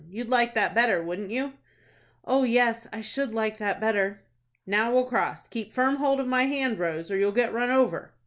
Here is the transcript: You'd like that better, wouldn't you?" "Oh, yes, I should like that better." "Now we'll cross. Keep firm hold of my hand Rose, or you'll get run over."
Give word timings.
You'd 0.09 0.29
like 0.29 0.55
that 0.55 0.73
better, 0.73 1.03
wouldn't 1.03 1.29
you?" 1.29 1.53
"Oh, 2.25 2.41
yes, 2.41 2.87
I 2.91 3.01
should 3.01 3.35
like 3.35 3.59
that 3.59 3.79
better." 3.79 4.23
"Now 4.65 4.91
we'll 4.91 5.05
cross. 5.05 5.47
Keep 5.47 5.71
firm 5.73 5.97
hold 5.97 6.19
of 6.19 6.25
my 6.25 6.45
hand 6.47 6.79
Rose, 6.79 7.11
or 7.11 7.17
you'll 7.17 7.31
get 7.31 7.53
run 7.53 7.69
over." 7.69 8.11